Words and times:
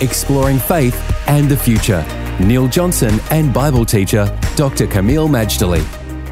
exploring 0.00 0.58
faith 0.58 0.94
and 1.26 1.48
the 1.48 1.56
future. 1.56 2.04
Neil 2.40 2.68
Johnson 2.68 3.18
and 3.30 3.52
Bible 3.52 3.84
teacher 3.84 4.26
Dr. 4.56 4.86
Kameel 4.86 5.28
Majdali. 5.28 5.84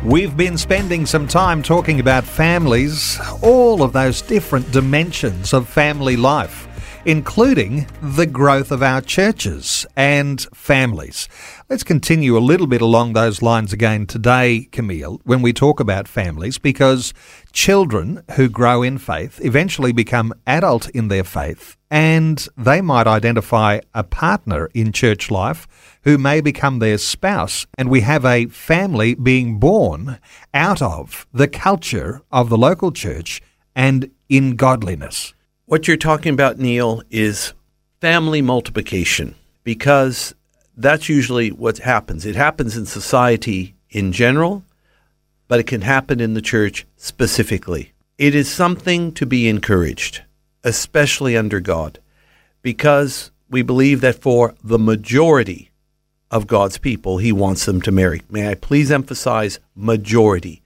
We've 0.04 0.36
been 0.36 0.56
spending 0.56 1.06
some 1.06 1.26
time 1.26 1.62
talking 1.62 1.98
about 1.98 2.24
families, 2.24 3.18
all 3.42 3.82
of 3.82 3.92
those 3.92 4.22
different 4.22 4.70
dimensions 4.70 5.52
of 5.52 5.68
family 5.68 6.16
life 6.16 6.67
including 7.08 7.86
the 8.02 8.26
growth 8.26 8.70
of 8.70 8.82
our 8.82 9.00
churches 9.00 9.86
and 9.96 10.42
families. 10.52 11.26
Let's 11.70 11.82
continue 11.82 12.36
a 12.36 12.38
little 12.38 12.66
bit 12.66 12.82
along 12.82 13.14
those 13.14 13.40
lines 13.40 13.72
again 13.72 14.04
today, 14.04 14.68
Kameel, 14.72 15.18
when 15.24 15.40
we 15.40 15.54
talk 15.54 15.80
about 15.80 16.06
families, 16.06 16.58
because 16.58 17.14
children 17.50 18.22
who 18.32 18.50
grow 18.50 18.82
in 18.82 18.98
faith 18.98 19.42
eventually 19.42 19.90
become 19.90 20.34
adult 20.46 20.90
in 20.90 21.08
their 21.08 21.24
faith 21.24 21.78
and 21.90 22.46
they 22.58 22.82
might 22.82 23.06
identify 23.06 23.80
a 23.94 24.04
partner 24.04 24.68
in 24.74 24.92
church 24.92 25.30
life 25.30 25.66
who 26.02 26.18
may 26.18 26.42
become 26.42 26.78
their 26.78 26.98
spouse. 26.98 27.66
And 27.78 27.88
we 27.88 28.02
have 28.02 28.26
a 28.26 28.48
family 28.48 29.14
being 29.14 29.58
born 29.58 30.18
out 30.52 30.82
of 30.82 31.26
the 31.32 31.48
culture 31.48 32.20
of 32.30 32.50
the 32.50 32.58
local 32.58 32.92
church 32.92 33.40
and 33.74 34.10
in 34.28 34.56
godliness. 34.56 35.32
What 35.68 35.86
you're 35.86 35.98
talking 35.98 36.32
about, 36.32 36.58
Neil, 36.58 37.02
is 37.10 37.52
family 38.00 38.40
multiplication 38.40 39.34
because 39.64 40.34
that's 40.78 41.10
usually 41.10 41.50
what 41.50 41.76
happens. 41.76 42.24
It 42.24 42.36
happens 42.36 42.74
in 42.74 42.86
society 42.86 43.74
in 43.90 44.12
general, 44.12 44.64
but 45.46 45.60
it 45.60 45.66
can 45.66 45.82
happen 45.82 46.20
in 46.20 46.32
the 46.32 46.40
church 46.40 46.86
specifically. 46.96 47.92
It 48.16 48.34
is 48.34 48.50
something 48.50 49.12
to 49.12 49.26
be 49.26 49.46
encouraged, 49.46 50.22
especially 50.64 51.36
under 51.36 51.60
God, 51.60 51.98
because 52.62 53.30
we 53.50 53.60
believe 53.60 54.00
that 54.00 54.22
for 54.22 54.54
the 54.64 54.78
majority 54.78 55.70
of 56.30 56.46
God's 56.46 56.78
people, 56.78 57.18
He 57.18 57.30
wants 57.30 57.66
them 57.66 57.82
to 57.82 57.92
marry. 57.92 58.22
May 58.30 58.48
I 58.48 58.54
please 58.54 58.90
emphasize 58.90 59.60
majority? 59.76 60.62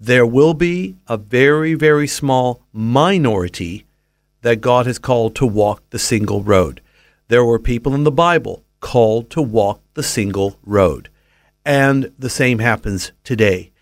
There 0.00 0.24
will 0.24 0.54
be 0.54 0.96
a 1.08 1.18
very, 1.18 1.74
very 1.74 2.06
small 2.06 2.62
minority 2.72 3.85
that 4.42 4.60
God 4.60 4.86
has 4.86 4.98
called 4.98 5.34
to 5.36 5.46
walk 5.46 5.82
the 5.90 5.98
single 5.98 6.42
road. 6.42 6.80
There 7.28 7.44
were 7.44 7.58
people 7.58 7.94
in 7.94 8.04
the 8.04 8.12
Bible 8.12 8.64
called 8.80 9.30
to 9.30 9.42
walk 9.42 9.80
the 9.94 10.02
single 10.02 10.58
road. 10.64 11.08
And 11.64 12.12
the 12.18 12.30
same 12.30 12.60
happens 12.60 13.12
today. 13.24 13.72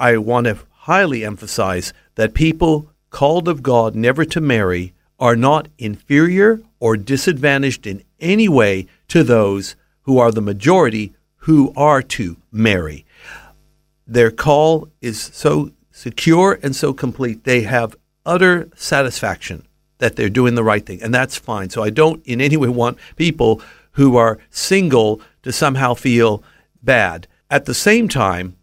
I 0.00 0.16
want 0.16 0.46
to 0.46 0.58
highly 0.70 1.24
emphasize 1.24 1.92
that 2.14 2.34
people 2.34 2.90
called 3.10 3.48
of 3.48 3.62
God 3.62 3.94
never 3.94 4.24
to 4.24 4.40
marry 4.40 4.94
are 5.18 5.36
not 5.36 5.68
inferior 5.78 6.60
or 6.80 6.96
disadvantaged 6.96 7.86
in 7.86 8.02
any 8.20 8.48
way 8.48 8.86
to 9.08 9.22
those 9.22 9.76
who 10.02 10.18
are 10.18 10.32
the 10.32 10.40
majority 10.40 11.14
who 11.36 11.72
are 11.76 12.02
to 12.02 12.36
marry. 12.50 13.04
Their 14.06 14.30
call 14.30 14.88
is 15.00 15.20
so 15.20 15.70
secure 15.90 16.58
and 16.62 16.74
so 16.74 16.92
complete, 16.92 17.44
they 17.44 17.62
have 17.62 17.96
utter 18.26 18.68
satisfaction 18.74 19.66
that 19.98 20.16
they're 20.16 20.28
doing 20.28 20.54
the 20.54 20.64
right 20.64 20.84
thing, 20.84 21.02
and 21.02 21.14
that's 21.14 21.36
fine. 21.36 21.70
So 21.70 21.82
I 21.82 21.90
don't 21.90 22.24
in 22.26 22.40
any 22.40 22.56
way 22.56 22.68
want 22.68 22.98
people 23.16 23.62
who 23.92 24.16
are 24.16 24.38
single 24.50 25.20
to 25.42 25.52
somehow 25.52 25.94
feel 25.94 26.42
bad. 26.82 27.26
At 27.50 27.64
the 27.66 27.74
same 27.74 28.08
time, 28.08 28.56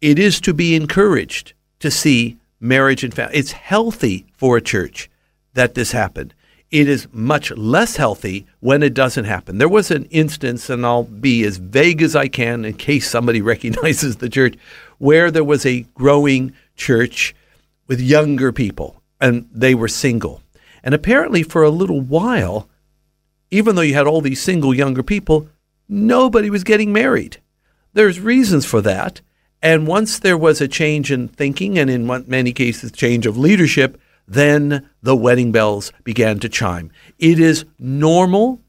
it 0.00 0.18
is 0.18 0.40
to 0.42 0.54
be 0.54 0.74
encouraged 0.74 1.52
to 1.80 1.90
see 1.90 2.38
marriage 2.60 3.04
and 3.04 3.12
family. 3.12 3.36
It's 3.36 3.52
healthy 3.52 4.26
for 4.36 4.56
a 4.56 4.62
church 4.62 5.10
that 5.54 5.74
this 5.74 5.92
happened. 5.92 6.34
It 6.70 6.88
is 6.88 7.08
much 7.12 7.50
less 7.52 7.96
healthy 7.96 8.46
when 8.60 8.82
it 8.82 8.94
doesn't 8.94 9.24
happen. 9.24 9.58
There 9.58 9.68
was 9.68 9.90
an 9.90 10.04
instance, 10.06 10.70
and 10.70 10.86
I'll 10.86 11.02
be 11.02 11.42
as 11.44 11.56
vague 11.56 12.00
as 12.00 12.14
I 12.14 12.28
can 12.28 12.64
in 12.64 12.74
case 12.74 13.10
somebody 13.10 13.42
recognizes 13.54 14.16
the 14.16 14.28
church, 14.28 14.54
where 14.98 15.30
there 15.30 15.44
was 15.44 15.66
a 15.66 15.80
growing 15.94 16.52
church 16.76 17.34
with 17.88 18.00
younger 18.00 18.52
people, 18.52 19.02
and 19.20 19.48
they 19.52 19.74
were 19.74 19.88
single. 19.88 20.42
And 20.82 20.94
apparently, 20.94 21.42
for 21.42 21.62
a 21.62 21.70
little 21.70 22.00
while, 22.00 22.68
even 23.50 23.74
though 23.74 23.82
you 23.82 23.94
had 23.94 24.06
all 24.06 24.20
these 24.20 24.40
single 24.40 24.74
younger 24.74 25.02
people, 25.02 25.48
nobody 25.88 26.50
was 26.50 26.64
getting 26.64 26.92
married. 26.92 27.38
There's 27.92 28.20
reasons 28.20 28.64
for 28.64 28.80
that. 28.82 29.20
And 29.62 29.86
once 29.86 30.18
there 30.18 30.38
was 30.38 30.60
a 30.60 30.68
change 30.68 31.12
in 31.12 31.28
thinking, 31.28 31.78
and 31.78 31.90
in 31.90 32.06
many 32.26 32.52
cases, 32.52 32.92
change 32.92 33.26
of 33.26 33.36
leadership, 33.36 34.00
then 34.26 34.88
the 35.02 35.16
wedding 35.16 35.52
bells 35.52 35.92
began 36.04 36.38
to 36.38 36.48
chime. 36.48 36.90
It 37.18 37.38
is 37.38 37.64
normal 37.78 38.60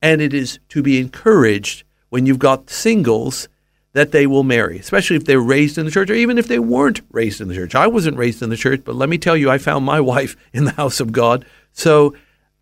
and 0.00 0.22
it 0.22 0.32
is 0.32 0.60
to 0.70 0.82
be 0.82 0.98
encouraged 0.98 1.82
when 2.08 2.26
you've 2.26 2.38
got 2.38 2.70
singles 2.70 3.48
that 3.92 4.12
they 4.12 4.26
will 4.26 4.44
marry, 4.44 4.78
especially 4.78 5.16
if 5.16 5.24
they're 5.24 5.40
raised 5.40 5.76
in 5.76 5.84
the 5.84 5.90
church 5.90 6.10
or 6.10 6.14
even 6.14 6.38
if 6.38 6.46
they 6.46 6.58
weren't 6.58 7.00
raised 7.10 7.40
in 7.40 7.48
the 7.48 7.54
church. 7.54 7.74
I 7.74 7.86
wasn't 7.86 8.16
raised 8.16 8.42
in 8.42 8.50
the 8.50 8.56
church, 8.56 8.82
but 8.84 8.94
let 8.94 9.08
me 9.08 9.18
tell 9.18 9.36
you, 9.36 9.50
I 9.50 9.58
found 9.58 9.84
my 9.84 10.00
wife 10.12 10.36
in 10.52 10.64
the 10.64 10.72
house 10.72 11.00
of 11.00 11.12
God. 11.12 11.44
So 11.72 12.14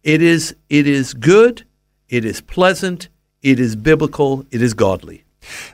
it 0.03 0.23
is 0.23 0.55
it 0.69 0.87
is 0.87 1.15
good, 1.15 1.65
it 2.09 2.25
is 2.25 2.41
pleasant, 2.41 3.09
it 3.43 3.61
is 3.61 3.77
biblical, 3.77 4.47
it 4.51 4.63
is 4.63 4.75
godly. 4.75 5.25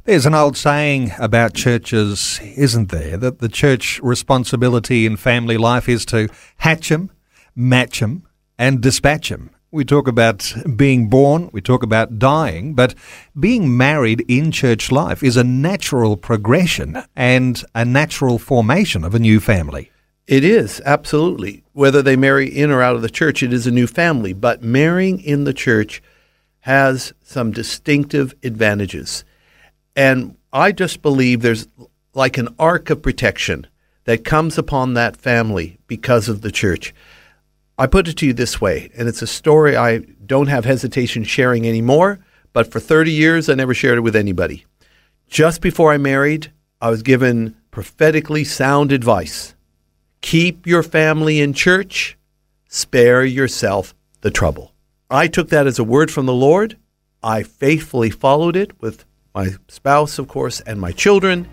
There's 0.05 0.27
an 0.27 0.35
old 0.35 0.57
saying 0.57 1.13
about 1.19 1.55
churches, 1.55 2.41
isn't 2.43 2.91
there, 2.91 3.17
that 3.17 3.39
the 3.39 3.49
church 3.49 4.01
responsibility 4.03 5.07
in 5.07 5.17
family 5.17 5.57
life 5.57 5.89
is 5.89 6.05
to 6.07 6.29
hatch 6.59 6.91
them, 6.91 7.11
match 7.57 8.01
them, 8.01 8.27
and 8.59 8.81
dispatch 8.81 9.31
them. 9.31 9.51
We 9.75 9.85
talk 9.85 10.07
about 10.07 10.55
being 10.77 11.09
born, 11.09 11.51
we 11.53 11.61
talk 11.61 11.83
about 11.83 12.21
dying, 12.21 12.75
but 12.75 12.95
being 13.37 13.77
married 13.77 14.25
in 14.29 14.53
church 14.53 14.93
life 14.93 15.21
is 15.21 15.37
a 15.37 15.43
natural 15.43 16.17
progression 16.17 17.03
and 17.17 17.61
a 17.75 17.85
natural 17.85 18.39
formation 18.39 19.03
of 19.03 19.17
a 19.17 19.19
new 19.19 19.41
family. 19.41 19.91
It 20.29 20.45
is, 20.45 20.81
absolutely. 20.85 21.65
Whether 21.73 22.03
they 22.03 22.15
marry 22.15 22.47
in 22.47 22.71
or 22.71 22.83
out 22.83 22.95
of 22.95 23.03
the 23.03 23.11
church, 23.11 23.43
it 23.43 23.53
is 23.53 23.67
a 23.67 23.73
new 23.73 23.89
family. 23.89 24.33
But 24.33 24.63
marrying 24.63 25.19
in 25.19 25.43
the 25.43 25.53
church 25.53 26.01
has 26.61 27.13
some 27.25 27.51
distinctive 27.51 28.33
advantages. 28.45 29.25
And 29.97 30.37
I 30.53 30.71
just 30.71 31.03
believe 31.03 31.43
there's 31.43 31.67
like 32.15 32.39
an 32.39 32.55
arc 32.61 32.91
of 32.91 33.03
protection 33.03 33.67
that 34.05 34.25
comes 34.25 34.57
upon 34.57 34.95
that 34.95 35.17
family 35.17 35.81
because 35.89 36.29
of 36.29 36.43
the 36.43 36.53
church. 36.53 36.95
I 37.77 37.89
put 37.89 38.07
it 38.07 38.17
to 38.19 38.27
you 38.27 38.33
this 38.33 38.61
way, 38.61 38.91
and 38.97 39.09
it's 39.09 39.23
a 39.23 39.27
story 39.27 39.77
I 39.77 39.99
don't 39.99 40.47
have 40.47 40.65
hesitation 40.65 41.25
sharing 41.25 41.67
anymore, 41.67 42.21
but 42.53 42.71
for 42.71 42.79
30 42.79 43.11
years 43.11 43.49
I 43.49 43.55
never 43.55 43.75
shared 43.75 43.99
it 43.99 44.03
with 44.03 44.15
anybody. 44.15 44.65
Just 45.27 45.61
before 45.61 45.93
I 45.93 45.99
married, 45.99 46.53
I 46.81 46.91
was 46.91 47.03
given 47.03 47.57
prophetically 47.73 48.45
sound 48.45 48.93
advice. 48.93 49.57
Keep 50.21 50.69
your 50.69 50.85
family 50.85 51.41
in 51.41 51.53
church, 51.53 52.17
spare 52.69 53.25
yourself 53.25 53.93
the 54.21 54.31
trouble. 54.31 54.73
I 55.11 55.27
took 55.27 55.49
that 55.49 55.67
as 55.67 55.81
a 55.81 55.85
word 55.85 56.13
from 56.13 56.27
the 56.27 56.33
Lord. 56.33 56.79
I 57.25 57.43
faithfully 57.43 58.11
followed 58.11 58.55
it 58.55 58.81
with 58.81 59.05
my 59.35 59.49
spouse, 59.67 60.21
of 60.21 60.29
course, 60.29 60.61
and 60.61 60.81
my 60.81 60.93
children. 60.93 61.49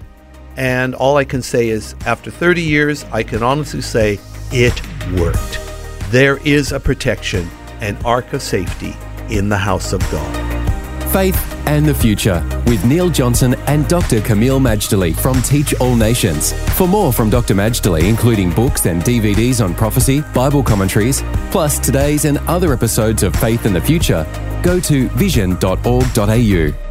And 0.56 0.94
all 0.94 1.18
I 1.18 1.26
can 1.26 1.42
say 1.42 1.70
is, 1.70 1.96
after 2.06 2.30
30 2.30 2.62
years, 2.62 3.06
I 3.06 3.24
can 3.24 3.42
honestly 3.42 3.82
say 3.82 4.20
it 4.52 4.80
worked. 5.14 5.71
There 6.12 6.40
is 6.46 6.74
a 6.74 6.80
protection, 6.82 7.50
an 7.80 7.96
ark 8.04 8.34
of 8.34 8.42
safety 8.42 8.98
in 9.30 9.48
the 9.48 9.56
house 9.56 9.94
of 9.94 10.02
God. 10.12 11.10
Faith 11.14 11.42
and 11.66 11.86
the 11.86 11.94
Future 11.94 12.44
with 12.68 12.84
Neil 12.84 13.10
Johnson 13.10 13.56
and 13.68 13.88
Dr. 13.88 14.20
Kameel 14.20 14.60
Majdali 14.60 15.16
from 15.16 15.42
Teach 15.42 15.74
All 15.76 15.96
Nations. 15.96 16.52
For 16.78 16.86
more 16.86 17.14
from 17.14 17.30
Dr. 17.30 17.56
Majdali, 17.56 18.10
including 18.10 18.52
books 18.52 18.86
and 18.88 19.02
DVDs 19.04 19.64
on 19.64 19.74
prophecy, 19.74 20.20
Bible 20.34 20.64
commentaries, 20.64 21.24
plus 21.50 21.80
today's 21.80 22.26
and 22.26 22.40
other 22.40 22.74
episodes 22.74 23.24
of 23.24 23.34
Faith 23.38 23.66
and 23.66 23.74
the 23.74 23.80
Future, 23.80 24.28
go 24.64 24.82
to 24.82 25.08
vision.org.au. 25.12 26.91